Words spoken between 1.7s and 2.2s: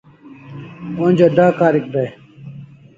dai